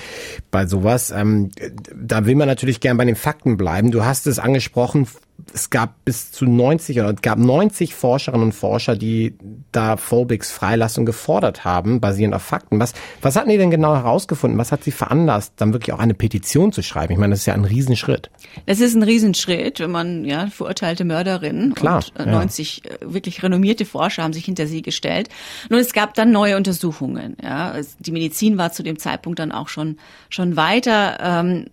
bei 0.52 0.68
sowas. 0.68 1.10
Ähm, 1.10 1.50
da 1.96 2.28
will 2.28 2.36
man 2.36 2.48
natürlich 2.48 2.82
gern 2.82 2.98
bei 2.98 3.06
den 3.06 3.16
Fakten 3.16 3.58
bleiben. 3.58 3.90
Du 3.90 4.06
hast 4.06 4.28
es 4.28 4.38
angesprochen, 4.38 5.08
es 5.54 5.70
gab 5.70 6.04
bis 6.06 6.32
zu 6.32 6.46
90 6.46 7.00
oder 7.00 7.14
es 7.14 7.22
gab 7.22 7.38
90 7.38 7.94
Forscherinnen 7.94 8.48
und 8.48 8.52
Forscher, 8.54 8.96
die 8.96 9.36
da 9.72 9.98
Phobics 9.98 10.52
Freilassung 10.52 11.06
gefordert 11.06 11.66
haben, 11.66 12.00
basierend 12.00 12.36
auf 12.36 12.42
Fakten. 12.42 12.80
Was, 12.80 12.94
was 13.22 13.36
hatten 13.36 13.50
die 13.50 13.58
denn 13.58 13.72
genau 13.72 13.96
herausgefunden? 13.96 14.58
Was 14.58 14.72
hat 14.72 14.84
sie 14.84 14.92
veranlasst, 14.92 15.54
dann 15.58 15.74
wirklich 15.74 15.94
auch 15.94 16.00
eine 16.00 16.14
Petition 16.14 16.72
zu 16.72 16.82
schreiben? 16.82 17.14
Ich 17.14 17.20
meine, 17.20 17.32
das 17.32 17.42
ist 17.42 17.46
ja 17.46 17.54
ein 17.54 17.66
Riesenschritt. 17.66 18.30
Das 18.66 18.80
ist 18.80 18.96
ein 18.96 19.04
Riesenschritt, 19.04 19.80
wenn 19.80 19.92
man, 19.92 20.26
ja, 20.26 20.48
verurteilte 20.48 21.06
Mörderin 21.06 21.74
Klar, 21.74 22.04
und 22.18 22.28
90 22.28 22.82
ja. 22.84 22.92
Äh, 22.92 23.14
wirklich 23.14 23.44
renommierte 23.44 23.86
Forscher 23.86 24.24
haben 24.24 24.34
sich 24.34 24.46
hinter 24.46 24.68
sie 24.68 24.82
gestellt. 24.82 25.30
Nun, 25.70 25.80
es 25.80 25.94
gab 25.94 26.14
dann 26.16 26.32
neue 26.32 26.58
Untersuchungen, 26.58 27.38
ja. 27.42 27.76
Die 28.00 28.12
Medizin 28.12 28.58
war 28.58 28.72
zu 28.72 28.84
dem 28.84 29.00
Zeitpunkt 29.00 29.40
dann 29.40 29.52
auch 29.52 29.68
schon, 29.68 29.98
schon 30.30 30.56
weiter, 30.56 31.18
ähm, 31.22 31.66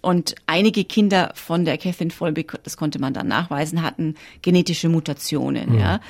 und 0.00 0.34
einige 0.46 0.84
Kinder 0.84 1.32
von 1.34 1.64
der 1.64 1.78
Catherine 1.78 2.10
Volbeck, 2.10 2.54
das 2.62 2.76
konnte 2.76 2.93
man 2.98 3.14
dann 3.14 3.28
nachweisen, 3.28 3.82
hatten 3.82 4.14
genetische 4.42 4.88
Mutationen, 4.88 5.72
mhm. 5.72 5.78
ja, 5.78 6.00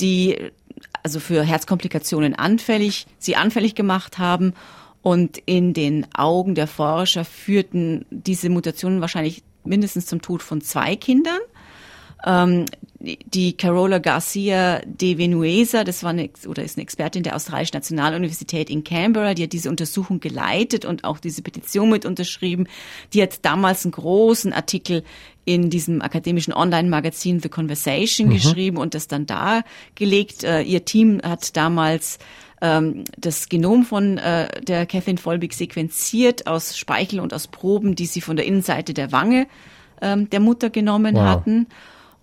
die 0.00 0.36
also 1.02 1.20
für 1.20 1.42
Herzkomplikationen 1.42 2.34
anfällig, 2.34 3.06
sie 3.18 3.36
anfällig 3.36 3.74
gemacht 3.74 4.18
haben. 4.18 4.54
Und 5.02 5.38
in 5.46 5.72
den 5.72 6.06
Augen 6.14 6.54
der 6.54 6.66
Forscher 6.66 7.24
führten 7.24 8.04
diese 8.10 8.50
Mutationen 8.50 9.00
wahrscheinlich 9.00 9.42
mindestens 9.64 10.06
zum 10.06 10.20
Tod 10.20 10.42
von 10.42 10.60
zwei 10.60 10.94
Kindern. 10.96 11.38
Ähm, 12.26 12.66
die 13.00 13.56
Carola 13.56 13.98
Garcia 13.98 14.82
de 14.84 15.16
Venuesa, 15.16 15.84
das 15.84 16.02
war 16.02 16.10
eine, 16.10 16.28
oder 16.46 16.62
ist 16.62 16.76
eine 16.76 16.82
Expertin 16.82 17.22
der 17.22 17.34
Australischen 17.34 17.76
Nationaluniversität 17.76 18.68
in 18.68 18.84
Canberra, 18.84 19.32
die 19.32 19.44
hat 19.44 19.54
diese 19.54 19.70
Untersuchung 19.70 20.20
geleitet 20.20 20.84
und 20.84 21.04
auch 21.04 21.18
diese 21.18 21.40
Petition 21.40 21.88
mit 21.88 22.04
unterschrieben. 22.04 22.68
Die 23.14 23.22
hat 23.22 23.42
damals 23.42 23.86
einen 23.86 23.92
großen 23.92 24.52
Artikel 24.52 25.02
in 25.44 25.70
diesem 25.70 26.02
akademischen 26.02 26.52
Online-Magazin 26.52 27.40
The 27.40 27.48
Conversation 27.48 28.28
mhm. 28.28 28.32
geschrieben 28.32 28.76
und 28.76 28.94
das 28.94 29.08
dann 29.08 29.26
dargelegt. 29.26 30.44
Äh, 30.44 30.62
ihr 30.62 30.84
Team 30.84 31.20
hat 31.22 31.56
damals 31.56 32.18
ähm, 32.60 33.04
das 33.16 33.48
Genom 33.48 33.84
von 33.84 34.18
äh, 34.18 34.48
der 34.62 34.86
Catherine 34.86 35.18
Volbig 35.18 35.54
sequenziert 35.54 36.46
aus 36.46 36.76
Speichel 36.76 37.20
und 37.20 37.32
aus 37.32 37.48
Proben, 37.48 37.94
die 37.94 38.06
sie 38.06 38.20
von 38.20 38.36
der 38.36 38.46
Innenseite 38.46 38.94
der 38.94 39.12
Wange 39.12 39.46
ähm, 40.02 40.28
der 40.30 40.40
Mutter 40.40 40.70
genommen 40.70 41.14
wow. 41.14 41.22
hatten 41.22 41.66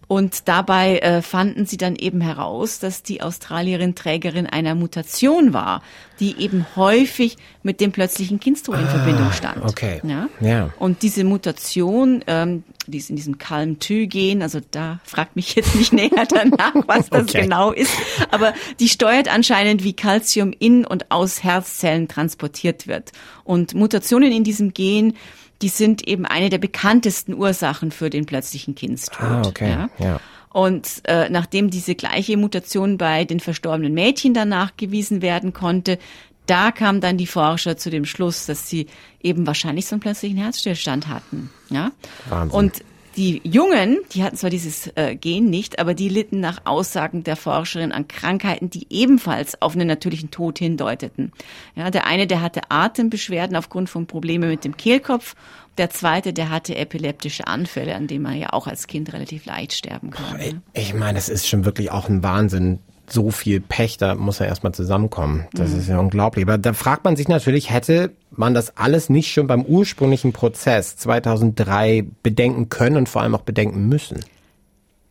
Und 0.07 0.47
dabei 0.47 0.99
äh, 0.99 1.21
fanden 1.21 1.65
sie 1.65 1.75
dann 1.75 1.95
eben 1.97 2.21
heraus, 2.21 2.79
dass 2.79 3.03
die 3.03 3.21
Australierin 3.21 3.93
Trägerin 3.93 4.47
einer 4.47 4.73
Mutation 4.73 5.51
war, 5.51 5.81
die 6.19 6.37
eben 6.39 6.65
häufig 6.77 7.37
mit 7.61 7.81
dem 7.81 7.91
plötzlichen 7.91 8.39
Kindstod 8.39 8.79
in 8.79 8.87
Verbindung 8.87 9.31
stand. 9.33 9.65
okay. 9.65 9.99
Ja? 10.03 10.29
Ja. 10.39 10.69
Und 10.79 11.01
diese 11.01 11.25
Mutation, 11.25 12.23
ähm, 12.27 12.63
die 12.91 12.97
ist 12.97 13.09
in 13.09 13.15
diesem 13.15 13.37
Calm-2-Gen, 13.37 14.41
also 14.41 14.59
da 14.71 14.99
fragt 15.03 15.35
mich 15.35 15.55
jetzt 15.55 15.75
nicht 15.75 15.93
näher 15.93 16.25
danach, 16.29 16.73
was 16.87 17.09
das 17.09 17.23
Okay. 17.27 17.41
genau 17.41 17.71
ist, 17.71 17.91
aber 18.31 18.53
die 18.79 18.89
steuert 18.89 19.27
anscheinend, 19.27 19.83
wie 19.83 19.93
Calcium 19.93 20.53
in 20.57 20.85
und 20.85 21.11
aus 21.11 21.43
Herzzellen 21.43 22.07
transportiert 22.07 22.87
wird. 22.87 23.11
Und 23.43 23.73
Mutationen 23.73 24.31
in 24.31 24.43
diesem 24.43 24.73
Gen, 24.73 25.13
die 25.61 25.69
sind 25.69 26.07
eben 26.07 26.25
eine 26.25 26.49
der 26.49 26.59
bekanntesten 26.59 27.33
Ursachen 27.33 27.91
für 27.91 28.09
den 28.09 28.25
plötzlichen 28.25 28.75
Kindstod. 28.75 29.21
Ah, 29.21 29.41
okay. 29.45 29.69
Ja? 29.69 29.89
Ja. 29.97 30.19
Und 30.49 31.01
äh, 31.03 31.29
nachdem 31.29 31.69
diese 31.69 31.93
gleiche 31.93 32.37
Mutation 32.37 32.97
bei 32.97 33.25
den 33.25 33.39
verstorbenen 33.39 33.93
Mädchen 33.93 34.33
dann 34.33 34.49
nachgewiesen 34.49 35.21
werden 35.21 35.53
konnte, 35.53 35.99
da 36.47 36.71
kamen 36.71 37.01
dann 37.01 37.17
die 37.17 37.27
Forscher 37.27 37.77
zu 37.77 37.89
dem 37.89 38.05
Schluss, 38.05 38.45
dass 38.45 38.69
sie 38.69 38.87
eben 39.21 39.45
wahrscheinlich 39.45 39.85
so 39.85 39.95
einen 39.95 40.01
plötzlichen 40.01 40.37
Herzstillstand 40.37 41.07
hatten. 41.07 41.49
Ja? 41.69 41.91
Wahnsinn. 42.29 42.57
Und 42.57 42.83
die 43.17 43.41
Jungen, 43.43 43.97
die 44.13 44.23
hatten 44.23 44.37
zwar 44.37 44.51
dieses 44.51 44.91
äh, 44.95 45.15
Gen 45.15 45.49
nicht, 45.49 45.79
aber 45.79 45.95
die 45.95 46.07
litten 46.07 46.39
nach 46.39 46.61
Aussagen 46.65 47.23
der 47.23 47.35
Forscherin 47.35 47.91
an 47.91 48.07
Krankheiten, 48.07 48.69
die 48.69 48.85
ebenfalls 48.91 49.59
auf 49.59 49.73
einen 49.73 49.87
natürlichen 49.87 50.29
Tod 50.29 50.59
hindeuteten. 50.59 51.31
Ja, 51.75 51.89
der 51.89 52.05
eine, 52.05 52.27
der 52.27 52.41
hatte 52.43 52.61
Atembeschwerden 52.69 53.57
aufgrund 53.57 53.89
von 53.89 54.05
Problemen 54.05 54.49
mit 54.49 54.63
dem 54.63 54.77
Kehlkopf. 54.77 55.33
Der 55.79 55.89
zweite, 55.89 56.31
der 56.31 56.51
hatte 56.51 56.75
epileptische 56.75 57.47
Anfälle, 57.47 57.95
an 57.95 58.05
denen 58.05 58.23
man 58.23 58.37
ja 58.37 58.53
auch 58.53 58.67
als 58.67 58.85
Kind 58.85 59.11
relativ 59.11 59.45
leicht 59.45 59.73
sterben 59.73 60.11
kann. 60.11 60.39
Ich, 60.39 60.55
ich 60.73 60.93
meine, 60.93 61.15
das 61.15 61.27
ist 61.27 61.47
schon 61.47 61.65
wirklich 61.65 61.89
auch 61.91 62.09
ein 62.09 62.21
Wahnsinn. 62.21 62.79
So 63.09 63.31
viel 63.31 63.61
Pech, 63.61 63.97
da 63.97 64.15
muss 64.15 64.41
er 64.41 64.47
erstmal 64.47 64.73
zusammenkommen. 64.73 65.47
Das 65.53 65.71
ist 65.71 65.87
ja 65.87 65.97
unglaublich. 65.97 66.45
Aber 66.45 66.57
da 66.57 66.73
fragt 66.73 67.05
man 67.05 67.15
sich 67.15 67.29
natürlich, 67.29 67.69
hätte 67.71 68.11
man 68.31 68.53
das 68.53 68.75
alles 68.75 69.09
nicht 69.09 69.31
schon 69.31 69.47
beim 69.47 69.63
ursprünglichen 69.63 70.33
Prozess 70.33 70.97
2003 70.97 72.05
bedenken 72.21 72.67
können 72.67 72.97
und 72.97 73.07
vor 73.07 73.21
allem 73.21 73.33
auch 73.33 73.41
bedenken 73.41 73.87
müssen? 73.87 74.25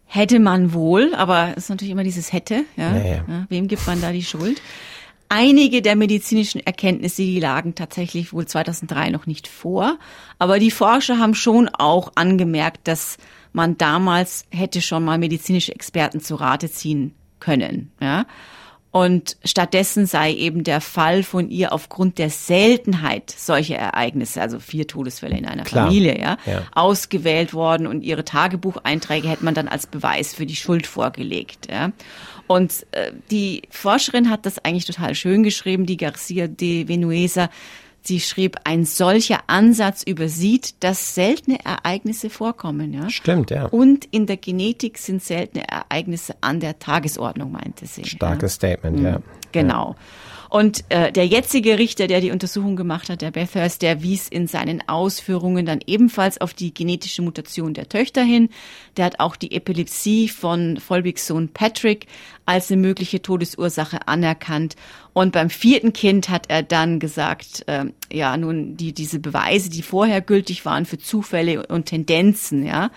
Hätte 0.05 0.39
man 0.41 0.75
wohl, 0.75 1.15
aber 1.15 1.53
es 1.57 1.65
ist 1.65 1.71
natürlich 1.71 1.93
immer 1.93 2.05
dieses 2.05 2.33
hätte. 2.33 2.65
Ja? 2.77 2.97
Ja, 2.97 3.05
ja. 3.05 3.25
Ja, 3.27 3.47
wem 3.49 3.67
gibt 3.67 3.87
man 3.87 4.01
da 4.01 4.13
die 4.13 4.23
Schuld? 4.23 4.61
Einige 5.29 5.83
der 5.83 5.97
medizinischen 5.97 6.61
Erkenntnisse, 6.65 7.23
die 7.23 7.41
lagen 7.41 7.75
tatsächlich 7.75 8.33
wohl 8.33 8.47
2003 8.47 9.11
noch 9.11 9.27
nicht 9.27 9.49
vor. 9.49 9.99
Aber 10.39 10.59
die 10.59 10.71
Forscher 10.71 11.19
haben 11.19 11.35
schon 11.35 11.69
auch 11.69 12.13
angemerkt, 12.15 12.87
dass 12.87 13.17
man 13.53 13.79
damals 13.79 14.45
hätte 14.51 14.83
schon 14.83 15.03
mal 15.05 15.19
medizinische 15.19 15.75
Experten 15.75 16.21
zu 16.21 16.35
Rate 16.37 16.71
ziehen 16.71 17.15
können. 17.41 17.91
Ja? 18.01 18.27
Und 18.93 19.37
stattdessen 19.45 20.07
sei 20.07 20.33
eben 20.33 20.65
der 20.65 20.81
Fall 20.81 21.23
von 21.23 21.51
ihr 21.51 21.75
aufgrund 21.75 22.17
der 22.17 22.31
Seltenheit 22.31 23.31
solcher 23.31 23.77
Ereignisse, 23.77 24.41
also 24.41 24.59
vier 24.59 24.87
Todesfälle 24.87 25.37
in 25.37 25.45
einer 25.45 25.65
Klar. 25.65 25.85
Familie, 25.87 26.19
ja, 26.19 26.39
Ja. 26.47 26.63
ausgewählt 26.75 27.53
worden 27.53 27.87
und 27.87 28.01
ihre 28.03 28.25
Tagebucheinträge 28.25 29.29
hätte 29.29 29.45
man 29.45 29.53
dann 29.53 29.69
als 29.69 29.87
Beweis 29.87 30.35
für 30.35 30.47
die 30.47 30.57
Schuld 30.57 30.87
vorgelegt. 30.87 31.69
Ja. 31.71 31.93
Und 32.47 32.87
äh, 32.93 33.13
die 33.31 33.63
Forscherin 33.69 34.31
hat 34.31 34.47
das 34.47 34.65
eigentlich 34.65 34.87
total 34.87 35.15
schön 35.15 35.43
geschrieben, 35.43 35.85
die 35.85 35.99
Garcia 35.99 36.47
de 36.47 36.89
Venuesa. 36.89 37.51
Sie 38.07 38.21
schrieb, 38.21 38.57
ein 38.65 38.85
solcher 38.85 39.41
Ansatz 39.49 40.03
übersieht, 40.03 40.75
dass 40.81 41.15
seltene 41.15 41.59
Ereignisse 41.65 42.31
vorkommen. 42.31 42.93
Ja. 42.93 43.11
Stimmt, 43.11 43.51
ja. 43.51 43.67
Und 43.67 44.05
in 44.07 44.27
der 44.27 44.37
Genetik 44.37 44.99
sind 44.99 45.23
seltene 45.23 45.65
Ereignisse 45.69 46.35
an 46.41 46.61
der 46.61 46.79
Tagesordnung, 46.79 47.53
meinte 47.53 47.87
sie. 47.87 48.03
ja. 48.03 48.07
Starkes 48.09 48.55
Statement, 48.55 49.01
ja. 49.01 49.21
Genau. 49.53 49.97
Und 50.49 50.85
äh, 50.89 51.13
der 51.13 51.27
jetzige 51.27 51.79
Richter, 51.79 52.07
der 52.07 52.21
die 52.21 52.31
Untersuchung 52.31 52.77
gemacht 52.77 53.09
hat, 53.09 53.23
der 53.23 53.31
Bathurst, 53.31 53.83
der 53.83 54.03
wies 54.03 54.29
in 54.29 54.47
seinen 54.47 54.89
Ausführungen 54.89 55.67
dann 55.67 55.81
ebenfalls 55.87 56.41
auf 56.41 56.55
die 56.55 56.73
genetische 56.73 57.23
Mutation 57.23 57.75
der 57.75 57.89
Töchter 57.89 58.23
hin. 58.23 58.49
Der 58.97 59.07
hat 59.07 59.21
auch 59.21 59.37
die 59.37 59.53
Epilepsie 59.53 60.29
von 60.29 60.79
Volbigs 60.79 61.27
Sohn 61.27 61.49
Patrick 61.49 62.07
als 62.45 62.71
eine 62.71 62.81
mögliche 62.81 63.23
Todesursache 63.23 64.07
anerkannt. 64.07 64.77
Und 65.13 65.33
beim 65.33 65.51
vierten 65.51 65.93
Kind 65.93 66.29
hat 66.29 66.49
er 66.49 66.63
dann 66.63 67.01
gesagt, 67.01 67.65
äh, 67.67 67.87
ja, 68.13 68.37
nun 68.37 68.77
die 68.77 68.93
diese 68.93 69.19
Beweise, 69.19 69.71
die 69.71 69.83
vorher 69.83 70.21
gültig 70.21 70.65
waren 70.65 70.87
für 70.87 70.99
Zufälle 70.99 71.67
und 71.67 71.87
Tendenzen, 71.87 72.65
ja, 72.67 72.91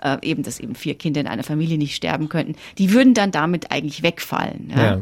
äh, 0.00 0.18
eben, 0.22 0.42
dass 0.42 0.60
eben 0.60 0.74
vier 0.74 0.94
Kinder 0.94 1.20
in 1.20 1.26
einer 1.26 1.42
Familie 1.42 1.78
nicht 1.78 1.96
sterben 1.96 2.28
könnten, 2.28 2.54
die 2.78 2.92
würden 2.92 3.14
dann 3.14 3.30
damit 3.30 3.72
eigentlich 3.72 4.02
wegfallen. 4.02 4.72
Ja. 4.74 4.84
Ja. 4.84 5.00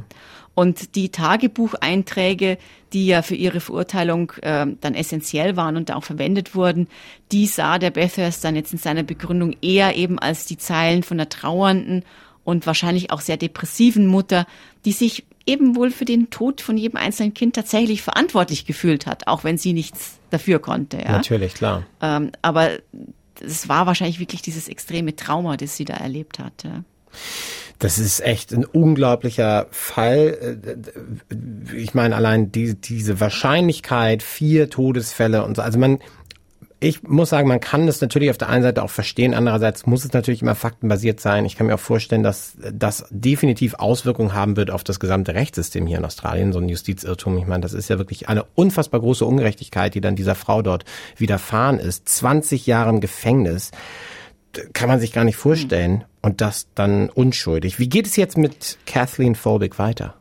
Und 0.55 0.97
die 0.97 1.09
Tagebucheinträge, 1.09 2.59
die 2.93 3.07
ja 3.07 3.23
für 3.23 3.35
ihre 3.35 3.61
Verurteilung 3.61 4.33
äh, 4.43 4.67
dann 4.81 4.95
essentiell 4.95 5.57
waren 5.57 5.77
und 5.77 5.91
auch 5.93 6.05
verwendet 6.05 6.55
wurden, 6.55 6.89
die 7.31 7.47
sah 7.47 7.79
der 7.79 7.91
Bathurst 7.91 8.45
dann 8.45 8.55
jetzt 8.55 8.73
in 8.73 8.79
seiner 8.79 9.03
Begründung 9.03 9.57
eher 9.63 9.97
eben 9.97 10.19
als 10.19 10.45
die 10.45 10.59
Zeilen 10.59 11.03
von 11.03 11.19
einer 11.19 11.31
trauernden 11.31 12.05
und 12.45 12.67
wahrscheinlich 12.67 13.11
auch 13.11 13.21
sehr 13.21 13.37
depressiven 13.37 14.07
Mutter, 14.07 14.47
die 14.85 14.93
sich 14.93 15.25
eben 15.47 15.75
wohl 15.75 15.91
für 15.91 16.05
den 16.05 16.31
Tod 16.31 16.61
von 16.61 16.77
jedem 16.77 16.97
einzelnen 16.97 17.35
Kind 17.35 17.55
tatsächlich 17.55 18.03
verantwortlich 18.03 18.67
gefühlt 18.67 19.07
hat, 19.07 19.27
auch 19.27 19.45
wenn 19.45 19.59
sie 19.59 19.73
nichts 19.73 20.19
dafür 20.31 20.59
konnte. 20.59 20.99
Ja? 20.99 21.13
Natürlich, 21.13 21.55
klar. 21.55 21.85
Ähm, 22.01 22.31
aber 22.43 22.71
es 23.41 23.69
war 23.69 23.87
wahrscheinlich 23.87 24.21
wirklich 24.21 24.43
dieses 24.43 24.69
extreme 24.69 25.17
Trauma, 25.17 25.57
das 25.57 25.77
sie 25.77 25.85
da 25.85 25.95
erlebt 25.95 26.39
hat. 26.39 26.65
Ja. 26.65 26.85
Das 27.83 27.99
ist 27.99 28.21
echt 28.21 28.53
ein 28.53 28.65
unglaublicher 28.65 29.67
Fall. 29.73 30.39
Äh, 31.29 31.75
Ich 31.75 31.95
meine, 31.95 32.15
allein 32.15 32.53
die, 32.53 32.77
diese 32.77 33.19
Wahrscheinlichkeit, 33.19 34.23
vier 34.23 34.71
Todesfälle 34.71 35.45
und 35.45 35.57
so. 35.57 35.63
Also 35.63 35.81
man, 35.81 35.99
ich 36.79 37.03
muss 37.03 37.31
sagen, 37.31 37.49
man 37.49 37.59
kann 37.59 37.89
das 37.89 38.01
natürlich 38.01 38.31
auf 38.31 38.39
der 38.39 38.51
einen 38.51 38.63
Seite 38.63 38.85
auch 38.85 38.91
verstehen. 38.91 39.35
Andererseits 39.35 39.85
muss 39.85 40.05
es 40.05 40.13
natürlich 40.13 40.43
immer 40.43 40.55
faktenbasiert 40.55 41.19
sein. 41.19 41.45
Ich 41.45 41.57
kann 41.57 41.67
mir 41.67 41.75
auch 41.75 41.81
vorstellen, 41.81 42.23
dass 42.23 42.57
das 42.73 43.05
definitiv 43.11 43.75
Auswirkungen 43.75 44.33
haben 44.33 44.57
wird 44.57 44.71
auf 44.71 44.85
das 44.85 45.01
gesamte 45.01 45.35
Rechtssystem 45.35 45.85
hier 45.85 45.99
in 45.99 46.05
Australien. 46.05 46.53
So 46.53 46.61
ein 46.61 46.69
Justizirrtum. 46.69 47.37
Ich 47.39 47.49
meine, 47.49 47.63
das 47.63 47.73
ist 47.73 47.91
ja 47.91 47.99
wirklich 47.99 48.29
eine 48.29 48.45
unfassbar 48.55 49.01
große 49.01 49.25
Ungerechtigkeit, 49.25 49.97
die 49.97 50.01
dann 50.01 50.15
dieser 50.15 50.37
Frau 50.37 50.63
dort 50.63 50.85
widerfahren 51.17 51.81
ist. 51.81 52.09
20 52.09 52.65
Jahre 52.65 52.91
im 52.91 53.01
Gefängnis 53.01 53.73
kann 54.73 54.89
man 54.89 55.01
sich 55.01 55.13
gar 55.13 55.25
nicht 55.25 55.37
vorstellen. 55.37 56.05
Und 56.23 56.41
das 56.41 56.69
dann 56.75 57.11
unschuldig. 57.11 57.79
Wie 57.79 57.89
geht 57.89 58.07
es 58.07 58.17
jetzt 58.17 58.39
mit 58.39 58.79
Kathleen 58.87 59.35
Folbig 59.35 59.79
weiter? 59.79 60.15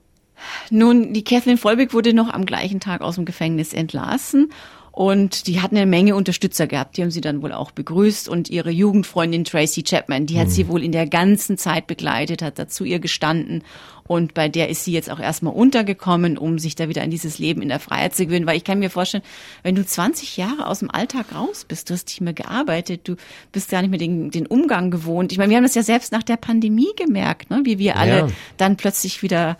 Nun, 0.70 1.13
die 1.13 1.24
Kathleen 1.24 1.58
Vollbeck 1.58 1.93
wurde 1.93 2.13
noch 2.13 2.29
am 2.29 2.46
gleichen 2.46 2.79
Tag 2.79 3.01
aus 3.01 3.15
dem 3.15 3.25
Gefängnis 3.25 3.74
entlassen. 3.74 4.51
Und 4.91 5.48
die 5.48 5.62
hat 5.62 5.71
eine 5.71 5.86
Menge 5.86 6.15
Unterstützer 6.15 6.67
gehabt. 6.67 6.98
Die 6.98 7.01
haben 7.01 7.12
sie 7.12 7.21
dann 7.21 7.41
wohl 7.41 7.53
auch 7.53 7.71
begrüßt. 7.71 8.27
Und 8.27 8.50
ihre 8.50 8.71
Jugendfreundin 8.71 9.45
Tracy 9.45 9.83
Chapman, 9.83 10.25
die 10.25 10.38
hat 10.38 10.50
sie 10.50 10.67
wohl 10.67 10.83
in 10.83 10.91
der 10.91 11.07
ganzen 11.07 11.57
Zeit 11.57 11.88
begleitet, 11.88 12.41
hat 12.41 12.60
dazu 12.60 12.83
ihr 12.83 13.00
gestanden. 13.00 13.63
Und 14.05 14.33
bei 14.33 14.50
der 14.50 14.67
ist 14.67 14.83
sie 14.83 14.91
jetzt 14.91 15.10
auch 15.10 15.21
erstmal 15.21 15.53
untergekommen, 15.53 16.38
um 16.38 16.60
sich 16.60 16.75
da 16.75 16.89
wieder 16.89 17.03
an 17.03 17.10
dieses 17.10 17.39
Leben 17.39 17.62
in 17.62 17.69
der 17.69 17.79
Freiheit 17.79 18.13
zu 18.13 18.25
gewöhnen. 18.25 18.45
Weil 18.45 18.57
ich 18.57 18.65
kann 18.65 18.79
mir 18.79 18.89
vorstellen, 18.89 19.24
wenn 19.63 19.75
du 19.75 19.86
20 19.86 20.36
Jahre 20.36 20.67
aus 20.67 20.79
dem 20.79 20.91
Alltag 20.91 21.33
raus 21.33 21.63
bist, 21.65 21.89
du 21.89 21.93
hast 21.93 22.07
nicht 22.10 22.19
mehr 22.19 22.33
gearbeitet, 22.33 23.07
du 23.07 23.15
bist 23.53 23.69
gar 23.69 23.81
nicht 23.81 23.91
mehr 23.91 24.00
den, 24.00 24.29
den 24.29 24.45
Umgang 24.45 24.91
gewohnt. 24.91 25.31
Ich 25.31 25.38
meine, 25.38 25.51
wir 25.51 25.55
haben 25.57 25.63
das 25.63 25.75
ja 25.75 25.83
selbst 25.83 26.12
nach 26.12 26.24
der 26.24 26.36
Pandemie 26.36 26.89
gemerkt, 26.98 27.50
ne? 27.50 27.62
wie 27.63 27.79
wir 27.79 27.95
alle 27.95 28.17
Ja. 28.17 28.27
dann 28.57 28.75
plötzlich 28.75 29.24
wieder 29.24 29.57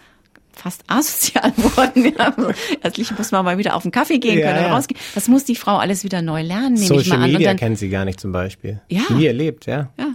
fast 0.54 0.84
asozial 0.88 1.52
wurden. 1.58 2.14
Ja. 2.18 2.36
Erstlich 2.84 3.12
muss 3.18 3.32
man 3.32 3.46
mal 3.46 3.58
wieder 3.58 3.76
auf 3.76 3.84
den 3.84 3.92
Kaffee 3.92 4.20
gehen 4.20 4.40
Ja, 4.40 4.52
können 4.52 4.66
ja. 4.66 4.74
rausgehen. 4.76 5.00
Das 5.16 5.28
muss 5.28 5.44
die 5.46 5.56
Frau 5.56 5.78
alles 5.78 6.04
wieder 6.04 6.22
neu 6.22 6.42
lernen, 6.42 6.74
nehme 6.74 6.84
ich 6.84 6.88
Social 6.88 7.18
mal 7.18 7.24
an. 7.24 7.30
Und 7.30 7.34
Media 7.34 7.54
kennt 7.56 7.78
sie 7.80 7.90
gar 7.90 8.06
nicht 8.06 8.20
zum 8.20 8.32
Beispiel. 8.32 8.82
Ja. 8.90 9.02
Nie 9.10 9.26
erlebt, 9.26 9.66
ja. 9.66 9.90
ja, 9.98 10.06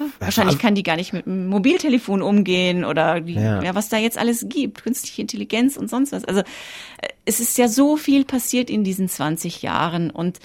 ja. 0.00 0.06
Wahrscheinlich 0.18 0.58
kann 0.58 0.74
die 0.74 0.82
gar 0.82 0.96
nicht 0.96 1.12
mit 1.12 1.24
dem 1.26 1.46
Mobiltelefon 1.46 2.20
umgehen 2.20 2.84
oder 2.84 3.20
die, 3.20 3.34
Ja. 3.34 3.62
ja. 3.62 3.74
was 3.74 3.88
da 3.88 3.96
jetzt 3.96 4.18
alles 4.18 4.46
gibt, 4.48 4.82
künstliche 4.82 5.22
Intelligenz 5.22 5.76
und 5.76 5.88
sonst 5.88 6.12
was. 6.12 6.24
Also 6.24 6.40
äh, 6.40 6.44
es 7.24 7.40
ist 7.40 7.56
ja 7.58 7.68
so 7.68 7.96
viel 7.96 8.24
passiert 8.24 8.70
in 8.70 8.84
diesen 8.84 9.08
20 9.08 9.62
Jahren 9.62 10.10
und 10.10 10.40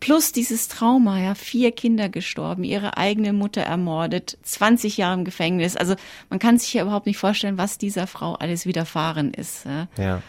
plus 0.00 0.32
dieses 0.32 0.68
Trauma, 0.68 1.20
ja, 1.20 1.34
vier 1.34 1.72
Kinder 1.72 2.08
gestorben, 2.08 2.64
ihre 2.64 2.96
eigene 2.96 3.32
Mutter 3.32 3.62
ermordet, 3.62 4.38
20 4.42 4.96
Jahre 4.96 5.18
im 5.18 5.24
Gefängnis. 5.24 5.76
Also 5.76 5.94
man 6.30 6.38
kann 6.38 6.58
sich 6.58 6.74
ja 6.74 6.82
überhaupt 6.82 7.06
nicht 7.06 7.18
vorstellen, 7.18 7.58
was 7.58 7.78
dieser 7.78 8.06
Frau 8.06 8.34
alles 8.34 8.66
widerfahren 8.66 9.34
ist. 9.34 9.64
Ja. 9.64 9.88
Ja. 9.98 10.22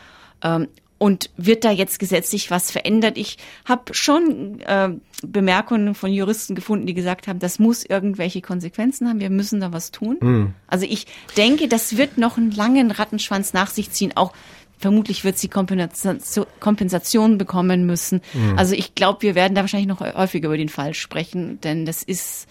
Ähm, 0.44 0.68
und 0.98 1.30
wird 1.38 1.64
da 1.64 1.72
jetzt 1.72 1.98
gesetzlich 1.98 2.52
was 2.52 2.72
verändert? 2.72 3.18
Ich 3.18 3.38
habe 3.64 3.94
schon 3.94 4.60
äh, 4.60 4.90
Bemerkungen 5.24 5.96
von 5.96 6.12
Juristen 6.12 6.56
gefunden, 6.56 6.88
die 6.88 6.94
gesagt 6.94 7.28
haben, 7.28 7.40
das 7.40 7.58
muss 7.58 7.86
irgendwelche 7.86 8.42
Konsequenzen 8.42 9.08
haben, 9.08 9.22
wir 9.22 9.30
müssen 9.30 9.62
da 9.62 9.72
was 9.72 9.92
tun. 9.92 10.54
Also 10.68 10.86
ich 10.86 11.08
denke, 11.38 11.70
das 11.70 11.96
wird 11.96 12.18
noch 12.18 12.38
einen 12.38 12.52
langen 12.52 12.92
Rattenschwanz 12.92 13.54
nach 13.54 13.70
sich 13.70 13.92
ziehen. 13.92 14.12
Auch 14.16 14.34
vermutlich 14.80 15.24
wird 15.24 15.38
sie 15.38 15.48
Kompensation, 15.50 16.48
Kompensation 16.60 17.38
bekommen 17.38 17.86
müssen. 17.86 18.22
Also 18.56 18.74
ich 18.74 18.96
glaube, 18.96 19.22
wir 19.22 19.36
werden 19.36 19.54
da 19.54 19.62
wahrscheinlich 19.62 19.88
noch 19.88 20.02
häufiger 20.02 20.48
über 20.48 20.58
den 20.58 20.70
Fall 20.70 20.94
sprechen, 20.94 21.62
denn 21.62 21.86
das 21.86 22.02
ist 22.02 22.48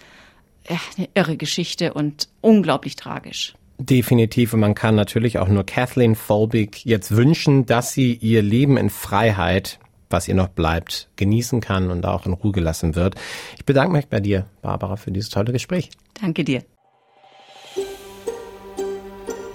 eine 0.97 1.09
irre 1.15 1.37
Geschichte 1.37 1.95
und 1.95 2.29
unglaublich 2.41 2.95
tragisch. 2.95 3.55
Definitiv. 3.79 4.53
Und 4.53 4.61
man 4.61 4.75
kann 4.75 4.95
natürlich 4.95 5.39
auch 5.39 5.49
nur 5.49 5.65
Kathleen 5.65 6.15
Folbig 6.15 6.85
jetzt 6.85 7.15
wünschen, 7.15 7.65
dass 7.65 7.93
sie 7.93 8.15
ihr 8.15 8.43
Leben 8.43 8.77
in 8.77 8.91
Freiheit, 8.91 9.79
was 10.11 10.27
ihr 10.29 10.35
noch 10.35 10.49
bleibt, 10.49 11.09
genießen 11.17 11.61
kann 11.61 11.91
und 11.91 12.05
auch 12.05 12.27
in 12.27 12.33
Ruhe 12.33 12.53
gelassen 12.53 12.97
wird. 12.97 13.15
Ich 13.57 13.65
bedanke 13.65 13.93
mich 13.93 14.09
bei 14.09 14.21
dir, 14.21 14.47
Barbara, 14.63 14.97
für 14.97 15.13
dieses 15.13 15.31
tolle 15.31 15.53
Gespräch. 15.53 15.91
Danke 16.21 16.45
dir. 16.45 16.63